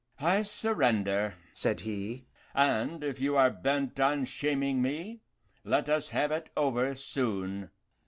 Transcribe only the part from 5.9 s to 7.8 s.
have it over soon."